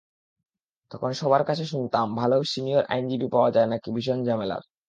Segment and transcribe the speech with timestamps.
[0.91, 4.63] তখন সবার কাছে শুনতাম, ভালো সিনিয়র আইনজীবী পাওয়া নাকি ভীষণ ঝামেলার।